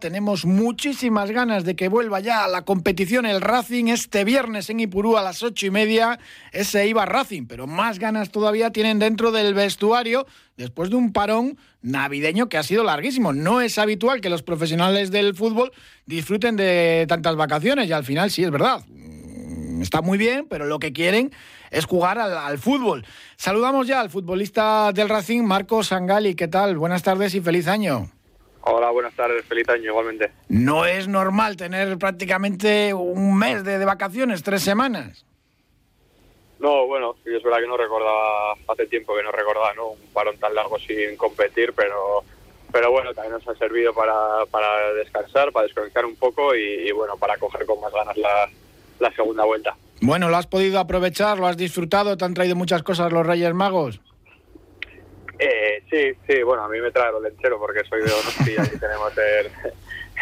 [0.00, 4.80] Tenemos muchísimas ganas de que vuelva ya a la competición el Racing este viernes en
[4.80, 6.18] Ipurú a las ocho y media.
[6.52, 10.26] Ese iba Racing, pero más ganas todavía tienen dentro del vestuario
[10.56, 13.34] después de un parón navideño que ha sido larguísimo.
[13.34, 15.70] No es habitual que los profesionales del fútbol
[16.06, 18.82] disfruten de tantas vacaciones y al final sí es verdad.
[18.88, 21.30] Mm, está muy bien, pero lo que quieren
[21.70, 23.04] es jugar al, al fútbol.
[23.36, 26.34] Saludamos ya al futbolista del Racing, Marcos Sangali.
[26.34, 26.78] ¿Qué tal?
[26.78, 28.10] Buenas tardes y feliz año.
[28.62, 30.30] Hola, buenas tardes, feliz año igualmente.
[30.48, 35.24] No es normal tener prácticamente un mes de, de vacaciones, tres semanas.
[36.58, 39.88] No, bueno, sí, es verdad que no recordaba, hace tiempo que no recordaba, ¿no?
[39.88, 42.22] Un parón tan largo sin competir, pero,
[42.70, 46.92] pero bueno, también nos ha servido para, para descansar, para desconectar un poco y, y
[46.92, 48.46] bueno, para coger con más ganas la,
[48.98, 49.74] la segunda vuelta.
[50.02, 51.38] Bueno, ¿lo has podido aprovechar?
[51.38, 52.18] ¿Lo has disfrutado?
[52.18, 54.00] ¿Te han traído muchas cosas los Reyes Magos?
[55.90, 59.12] Sí, sí, bueno, a mí me trae lo lechero porque soy de Donosti y tenemos
[59.18, 59.50] el,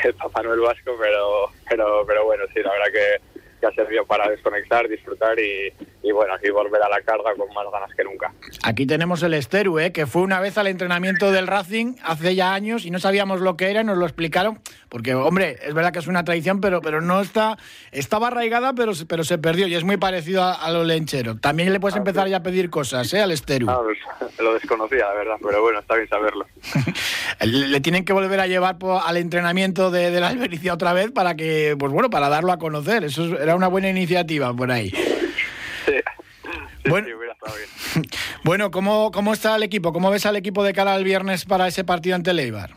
[0.04, 4.04] el Papá Noel vasco, pero, pero, pero bueno, sí, la verdad que, que ha servido
[4.06, 8.04] para desconectar, disfrutar y, y bueno, así volver a la carga con más ganas que
[8.04, 8.32] nunca.
[8.62, 9.92] Aquí tenemos el Esteru, ¿eh?
[9.92, 13.56] que fue una vez al entrenamiento del Racing hace ya años y no sabíamos lo
[13.56, 16.80] que era, y nos lo explicaron, porque hombre, es verdad que es una tradición, pero,
[16.80, 17.59] pero no está,
[17.92, 21.37] estaba arraigada, pero, se- pero se perdió y es muy parecido a, a lo lenchero.
[21.38, 22.30] También le puedes Ah, empezar sí.
[22.30, 23.20] ya a pedir cosas, ¿eh?
[23.20, 23.68] Al Esteru.
[23.70, 23.98] Ah, pues,
[24.40, 26.46] lo desconocía, la verdad, pero bueno, está bien saberlo.
[27.40, 31.37] Le tienen que volver a llevar al entrenamiento de, de la albericia otra vez para
[31.37, 33.04] que, pues bueno, para darlo a conocer.
[33.04, 34.91] Eso es- una buena iniciativa por ahí.
[34.91, 35.93] Sí,
[36.85, 37.07] sí, Bueno.
[37.07, 38.05] sí, hubiera estado bien.
[38.45, 39.93] Bueno, ¿cómo, ¿cómo está el equipo?
[39.93, 42.71] ¿Cómo ves al equipo de cara al viernes para ese partido ante el Eibar?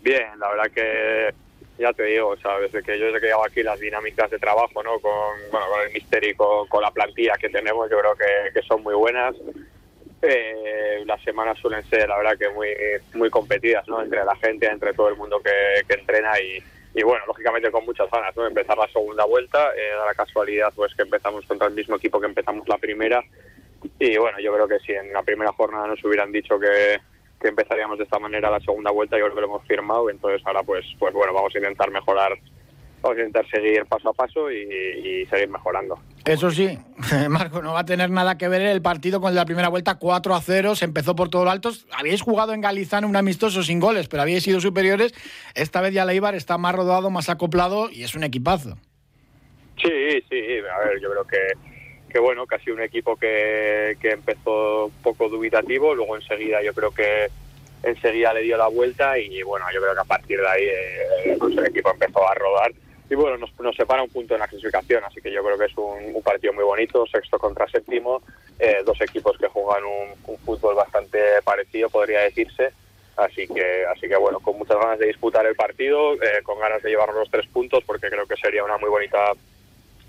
[0.00, 1.34] Bien, la verdad que
[1.78, 4.98] ya te digo, desde que yo desde que aquí las dinámicas de trabajo, ¿no?
[5.00, 5.12] Con,
[5.50, 8.66] bueno, con el misterio y con, con la plantilla que tenemos, yo creo que, que
[8.66, 9.34] son muy buenas.
[10.22, 12.68] Eh, las semanas suelen ser, la verdad, que muy
[13.14, 14.02] muy competidas, ¿no?
[14.02, 16.62] Entre la gente, entre todo el mundo que, que entrena y,
[16.98, 18.46] y, bueno, lógicamente con muchas ganas, ¿no?
[18.46, 22.20] Empezar la segunda vuelta, eh, da la casualidad pues que empezamos contra el mismo equipo
[22.20, 23.22] que empezamos la primera
[23.98, 26.98] y bueno, yo creo que si en la primera jornada nos hubieran dicho que,
[27.40, 30.10] que empezaríamos de esta manera la segunda vuelta, yo creo que lo hemos firmado.
[30.10, 32.32] Entonces ahora pues, pues bueno, vamos a intentar mejorar,
[33.02, 35.98] vamos a intentar seguir paso a paso y, y seguir mejorando.
[36.24, 36.78] Eso sí,
[37.28, 40.34] Marco, no va a tener nada que ver el partido con la primera vuelta 4
[40.34, 41.70] a 0, se empezó por todo lo alto.
[41.92, 45.14] Habíais jugado en Galizán un amistoso sin goles, pero habíais sido superiores.
[45.54, 48.76] Esta vez ya el Eibar está más rodado, más acoplado y es un equipazo.
[49.82, 54.90] Sí, sí, a ver, yo creo que, que bueno, casi un equipo que, que empezó
[55.02, 57.28] poco dubitativo, luego enseguida yo creo que
[57.82, 61.36] enseguida le dio la vuelta y bueno, yo creo que a partir de ahí eh,
[61.38, 62.72] pues el equipo empezó a rodar
[63.10, 65.64] y bueno, nos, nos separa un punto en la clasificación, así que yo creo que
[65.64, 68.22] es un, partido muy bonito, sexto contra séptimo,
[68.58, 72.72] eh, dos equipos que juegan un, un fútbol bastante parecido, podría decirse,
[73.16, 76.82] así que así que bueno, con muchas ganas de disputar el partido, eh, con ganas
[76.82, 79.32] de llevarnos los tres puntos, porque creo que sería una muy bonita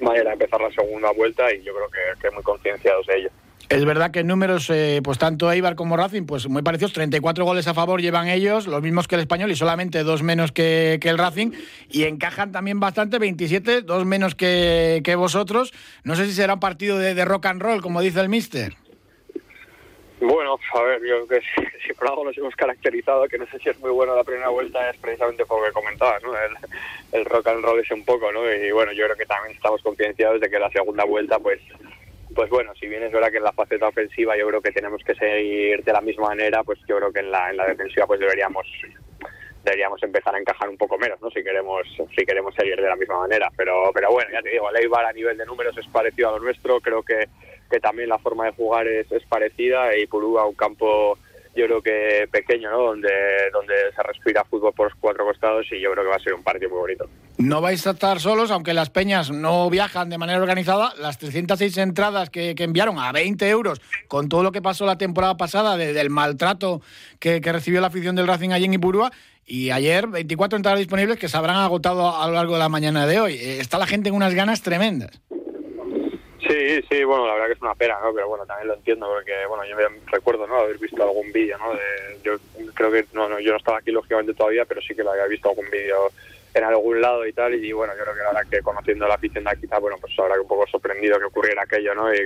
[0.01, 3.29] manera de empezar la segunda vuelta y yo creo que, que muy concienciados de ello.
[3.69, 7.45] Es verdad que en números, eh, pues tanto Eibar como Racing, pues muy parecidos, 34
[7.45, 10.97] goles a favor llevan ellos, los mismos que el español y solamente dos menos que,
[10.99, 11.51] que el Racing,
[11.87, 15.71] y encajan también bastante, 27, dos menos que, que vosotros.
[16.03, 18.73] No sé si será un partido de, rock and roll, como dice el mister.
[20.19, 21.45] Bueno, a ver, yo creo que
[21.85, 24.49] si, por algo nos hemos caracterizado, que no sé si es muy bueno la primera
[24.49, 26.33] vuelta, es precisamente por lo que comentabas, ¿no?
[26.35, 26.55] El,
[27.11, 28.51] el rock and roll es un poco, ¿no?
[28.51, 31.61] Y bueno, yo creo que también estamos concienciados de que la segunda vuelta, pues,
[32.35, 35.03] pues bueno, si bien es verdad que en la faceta ofensiva yo creo que tenemos
[35.03, 38.05] que seguir de la misma manera, pues yo creo que en la, en la defensiva
[38.07, 38.67] pues deberíamos
[39.63, 41.29] deberíamos empezar a encajar un poco menos, ¿no?
[41.31, 41.85] Si queremos
[42.15, 45.13] si queremos seguir de la misma manera, pero pero bueno, ya te digo, el a
[45.13, 47.27] nivel de números es parecido a lo nuestro, creo que,
[47.69, 51.17] que también la forma de jugar es, es parecida y Purú a un campo
[51.55, 52.83] yo creo que pequeño, ¿no?
[52.83, 53.09] Donde
[53.51, 56.33] donde se respira fútbol por los cuatro costados y yo creo que va a ser
[56.33, 57.09] un partido muy bonito.
[57.39, 60.93] No vais a estar solos, aunque las peñas no viajan de manera organizada.
[60.99, 63.79] Las 306 entradas que, enviaron a 20 euros,
[64.09, 66.81] con todo lo que pasó la temporada pasada, de- del maltrato
[67.17, 69.11] que, que recibió la afición del Racing allí en Ipurúa,
[69.45, 73.07] y ayer 24 entradas disponibles que se habrán agotado a lo largo de la mañana
[73.07, 73.35] de hoy.
[73.35, 75.11] Eh, Está la gente en unas ganas tremendas.
[76.45, 78.13] Sí, sí, bueno, la verdad que es una pena, ¿no?
[78.13, 80.55] Pero bueno, también lo entiendo porque, bueno, yo me recuerdo, ¿no?
[80.55, 81.71] Haber visto algún vídeo, ¿no?
[81.73, 82.33] De, yo
[82.73, 85.25] creo que, no, no, yo no estaba aquí lógicamente todavía, pero sí que lo había
[85.27, 86.11] visto algún vídeo
[86.59, 89.43] en algún lado y tal, y bueno, yo creo que ahora que conociendo la afición
[89.43, 92.13] de bueno, pues que un poco sorprendido que ocurriera aquello, ¿no?
[92.13, 92.17] Y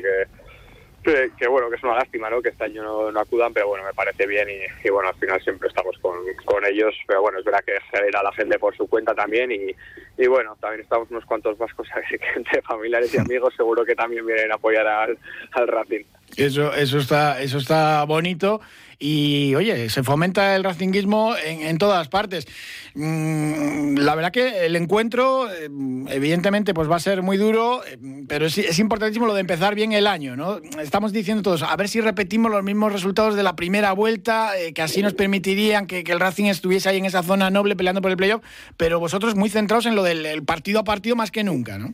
[1.04, 2.42] que, que, bueno, que es una lástima, ¿no?
[2.42, 4.48] Que este año no, no acudan, pero bueno, me parece bien
[4.84, 7.74] y, bueno, al final siempre estamos con, con ellos, pero bueno, es verdad que
[8.08, 9.76] ir a la gente por su cuenta también y,
[10.18, 13.96] y bueno, también estamos unos cuantos vascos, así que entre familiares y amigos seguro que
[13.96, 15.18] también vienen a apoyar al,
[15.52, 16.06] al Racing.
[16.38, 18.62] Eso, eso está, eso está bonito
[19.00, 22.48] y oye, se fomenta el racinguismo en, todas partes.
[22.94, 25.70] Mm, la verdad que el encuentro, eh,
[26.10, 27.98] evidentemente, pues va a ser muy duro, eh,
[28.30, 30.62] pero es, importantísimo lo de empezar bien el año, ¿no?
[30.82, 34.72] Estamos diciendo todos, a ver si repetimos los mismos resultados de la primera vuelta, eh,
[34.72, 38.12] que así nos permitirían que, el Racing estuviese ahí en esa zona noble peleando por
[38.12, 38.42] el playoff,
[38.78, 41.94] pero vosotros muy centrados en lo del partido a partido más que nunca, ¿no?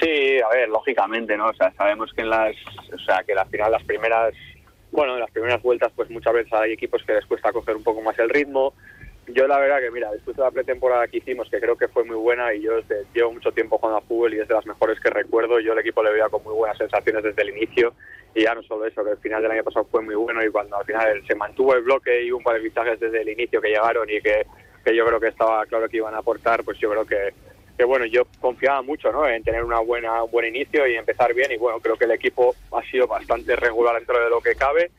[0.00, 1.46] Sí, a ver, lógicamente, ¿no?
[1.48, 2.54] O sea, sabemos que en las,
[2.92, 4.34] o sea, que al final las primeras
[4.90, 7.84] bueno, en las primeras vueltas pues muchas veces hay equipos que les cuesta coger un
[7.84, 8.72] poco más el ritmo.
[9.26, 12.02] Yo la verdad que mira, después de la pretemporada que hicimos, que creo que fue
[12.04, 12.80] muy buena y yo
[13.14, 15.80] llevo mucho tiempo jugando a fútbol y es de las mejores que recuerdo, yo el
[15.80, 17.92] equipo le veía con muy buenas sensaciones desde el inicio
[18.34, 20.50] y ya no solo eso, que el final del año pasado fue muy bueno y
[20.50, 23.60] cuando al final se mantuvo el bloque y un par de fichajes desde el inicio
[23.60, 24.46] que llegaron y que,
[24.82, 27.34] que yo creo que estaba claro que iban a aportar, pues yo creo que,
[27.78, 29.26] que bueno, yo confiaba mucho ¿no?
[29.28, 32.10] en tener una buena, un buen inicio y empezar bien y bueno, creo que el
[32.10, 34.90] equipo ha sido bastante regular dentro de lo que cabe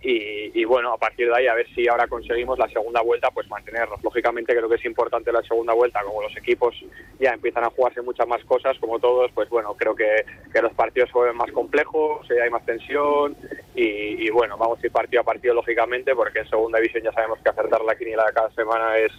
[0.00, 3.48] y, bueno, a partir de ahí a ver si ahora conseguimos la segunda vuelta pues
[3.48, 4.02] mantenernos.
[4.04, 6.76] Lógicamente creo que es importante la segunda vuelta, como los equipos
[7.18, 10.72] ya empiezan a jugarse muchas más cosas, como todos, pues bueno, creo que, que los
[10.74, 13.36] partidos se más complejos, hay más tensión
[13.74, 17.12] y, y, bueno, vamos a ir partido a partido lógicamente porque en segunda división ya
[17.12, 19.12] sabemos que acertar la quiniela cada semana es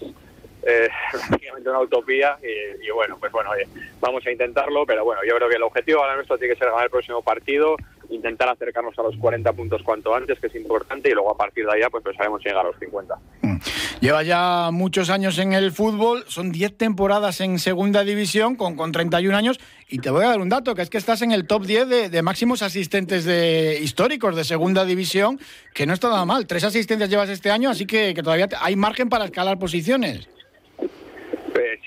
[0.64, 3.52] eh, prácticamente una utopía y, bueno, pues bueno,
[4.00, 6.70] vamos a intentarlo, pero bueno, yo creo que el objetivo ahora nuestro tiene que ser
[6.70, 7.76] ganar el próximo partido,
[8.10, 11.66] intentar acercarnos a los 40 puntos cuanto antes, que es importante, y luego a partir
[11.66, 13.16] de allá pues pensaremos llegar a los 50.
[13.42, 13.58] Mm.
[14.02, 18.92] Lleva ya muchos años en el fútbol, son 10 temporadas en segunda división con, con
[18.94, 19.60] 31 años,
[19.90, 22.10] y te voy a dar un dato, que es que estás en el top 10
[22.10, 25.40] de, máximos asistentes de, históricos de segunda división,
[25.74, 26.48] que no está nada mal.
[26.48, 30.30] Tres asistencias llevas este año, así que todavía hay margen para escalar posiciones.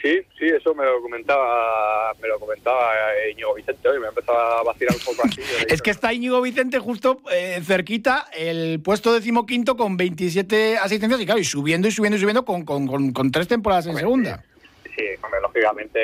[0.01, 2.93] Sí, sí, eso me lo comentaba, me lo comentaba
[3.31, 5.41] Íñigo Vicente hoy, me empezaba a vacilar un poco así.
[5.69, 11.27] es que está Íñigo Vicente justo eh, cerquita, el puesto decimoquinto con 27 asistencias y
[11.27, 14.43] claro, y subiendo y subiendo y subiendo con, con, con, tres temporadas en segunda.
[14.97, 15.05] Sí,
[15.41, 16.01] lógicamente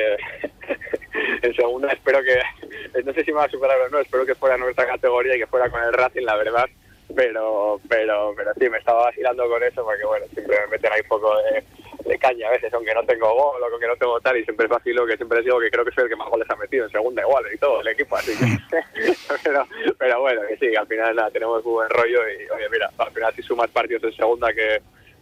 [1.41, 4.35] en segunda espero que, no sé si me va a superar o no, espero que
[4.35, 6.69] fuera en nuestra categoría y que fuera con el Racing, la verdad,
[7.15, 11.01] pero, pero, pero sí, me estaba vacilando con eso porque bueno, siempre me meten ahí
[11.01, 11.63] un poco de
[12.09, 14.65] de caña a veces, aunque no tengo gol o que no tengo tal, y siempre
[14.65, 16.85] es fácil, que siempre digo que creo que soy el que más goles ha metido
[16.85, 18.33] en segunda igual y todo el equipo, así
[19.43, 19.65] pero,
[19.97, 23.11] pero bueno, que sí, al final nada, tenemos muy buen rollo y oye, mira, al
[23.11, 24.81] final si sumas partidos en segunda que,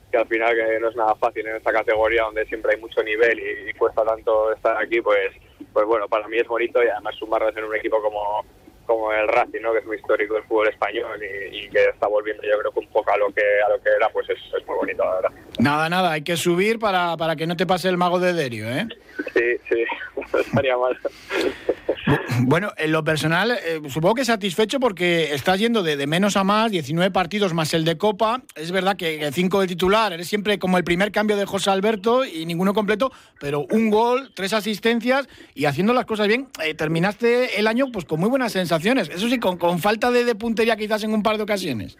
[0.09, 3.03] que al final que no es nada fácil en esta categoría donde siempre hay mucho
[3.03, 5.33] nivel y, cuesta tanto estar aquí, pues,
[5.73, 8.45] pues bueno, para mí es bonito y además sumarlos en un equipo como
[8.85, 9.73] como el Racing, ¿no?
[9.73, 12.87] que es muy histórico del fútbol español y, que está volviendo yo creo que un
[12.87, 15.31] poco a lo que a lo que era, pues es, es muy bonito, la verdad.
[15.59, 18.69] Nada, nada, hay que subir para, para que no te pase el mago de Derio,
[18.69, 18.87] ¿eh?
[19.33, 19.83] Sí, sí,
[20.31, 20.97] no estaría mal.
[22.41, 26.71] Bueno, en lo personal, eh, supongo que satisfecho porque estás yendo de, menos a más,
[26.71, 28.43] 19 partidos más el de Copa.
[28.55, 32.23] Es verdad que 5 de titular, eres siempre como el primer cambio de José Alberto
[32.23, 37.59] y ninguno completo, pero un gol, tres asistencias y haciendo las cosas bien, eh, terminaste
[37.59, 39.09] el año pues con muy buenas sensaciones.
[39.09, 41.97] Eso sí, con, con falta de, puntería quizás en un par de ocasiones.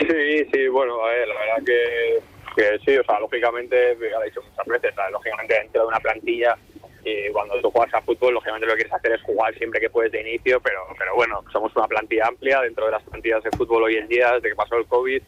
[0.00, 2.22] Sí, sí, bueno, a ver, la verdad que,
[2.58, 6.00] que sí, o sea, lógicamente, ya lo he dicho muchas veces, lógicamente dentro de una
[6.00, 6.58] plantilla
[7.04, 9.88] y cuando tú juegas a fútbol, lógicamente lo que quieres hacer es jugar siempre que
[9.88, 13.50] puedes de inicio, pero, pero bueno, somos una plantilla amplia dentro de las plantillas de
[13.52, 15.22] fútbol hoy en día, desde que pasó el COVID,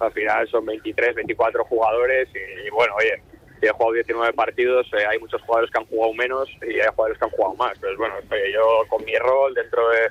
[0.00, 3.22] al final son 23, 24 jugadores y, bueno, oye,
[3.62, 7.18] he jugado 19 partidos, eh, hay muchos jugadores que han jugado menos y hay jugadores
[7.18, 7.74] que han jugado más.
[7.76, 8.14] Entonces, bueno,
[8.52, 10.10] yo con mi rol dentro de,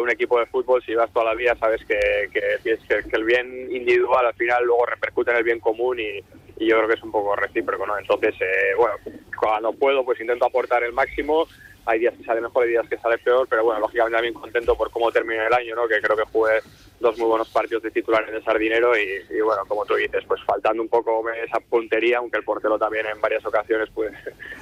[0.00, 3.68] un equipo de fútbol, si vas toda la vida, sabes que, que, que, el bien
[3.70, 6.18] individual al final luego repercute en el bien común y,
[6.58, 7.98] y yo creo que es un poco recíproco, ¿no?
[7.98, 8.96] Entonces, eh, bueno,
[9.38, 11.46] cuando puedo, pues intento aportar el máximo.
[11.86, 14.74] Hay días que sale mejor, y días que sale peor, pero bueno, lógicamente también contento
[14.74, 15.86] por cómo termina el año, ¿no?
[15.86, 16.60] Que creo que jugué
[16.98, 20.82] dos muy buenos partidos de titulares de Sardinero y, bueno, como tú dices, pues faltando
[20.82, 24.12] un poco esa puntería, aunque el portero también en varias ocasiones pues,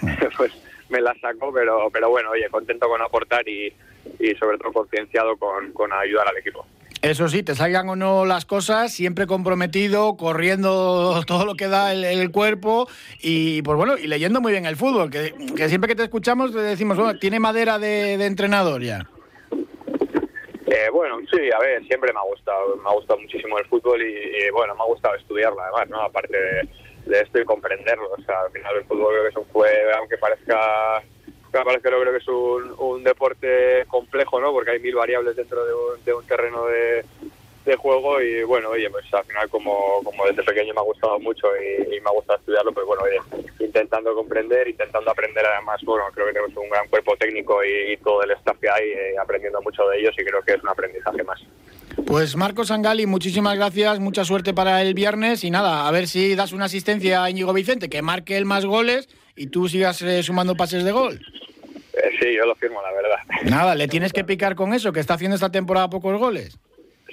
[0.37, 0.53] pues
[0.89, 3.73] me la sacó, pero, pero bueno, oye, contento con aportar y,
[4.19, 6.67] y sobre todo concienciado con, con ayudar al equipo.
[7.03, 11.93] Eso sí, te salgan o no las cosas, siempre comprometido, corriendo todo lo que da
[11.93, 12.87] el, cuerpo
[13.21, 15.35] y pues bueno, y leyendo muy bien el fútbol, que,
[15.69, 19.05] siempre que te escuchamos te decimos, bueno, tiene madera de, entrenador ya.
[19.51, 24.01] Eh, bueno, sí, a ver, siempre me ha gustado, me ha gustado muchísimo el fútbol
[24.01, 26.03] y, bueno, me ha gustado estudiarlo además, ¿no?
[26.03, 26.37] Aparte
[27.07, 29.91] de, esto y comprenderlo, o sea, al final el fútbol creo que es un juego,
[29.99, 31.03] aunque parezca
[31.71, 34.53] que creo que es un, un, deporte complejo, ¿no?
[34.53, 37.05] Porque hay mil variables dentro de un, terreno de,
[37.65, 41.19] de juego y bueno, oye, pues al final como, como desde pequeño me ha gustado
[41.21, 46.05] mucho y, me ha gustado estudiarlo, pues bueno, oye, intentando comprender, intentando aprender además, bueno,
[46.13, 49.61] creo que tenemos un gran cuerpo técnico y, todo el staff que hay, eh, aprendiendo
[49.63, 51.41] mucho de ellos y creo que es un aprendizaje más.
[52.07, 56.35] Pues Marcos Sangali, muchísimas gracias, mucha suerte para el viernes y nada, a ver si
[56.35, 60.23] das una asistencia a Íñigo Vicente, que marque el más goles y tú sigas eh,
[60.23, 61.21] sumando pases de gol.
[62.23, 63.19] Sí, yo lo firmo, la verdad.
[63.51, 66.57] Nada, le tienes que picar con eso, que está haciendo esta temporada pocos goles.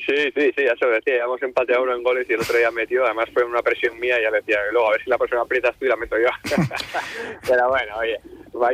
[0.06, 1.24] Sí, sí, sí, ya se lo decía.
[1.24, 3.06] Hemos empatado uno en goles y el otro día metió.
[3.06, 5.76] Además fue una presión mía y ya decía, luego a ver si la próxima aprietas
[5.78, 6.30] tú y la meto yo.
[7.48, 8.20] Pero bueno, oye,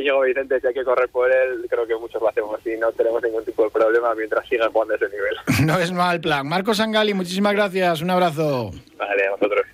[0.02, 2.92] Diego Vicente, si hay que correr por él, creo que muchos lo hacemos y no
[2.92, 5.36] tenemos ningún tipo de problema mientras siga jugando ese nivel.
[5.66, 6.48] No es mal plan.
[6.48, 8.02] Marcos Sangali, muchísimas gracias.
[8.02, 8.72] Un abrazo.
[8.98, 9.24] Vale,